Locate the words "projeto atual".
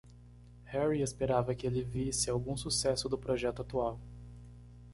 3.19-3.99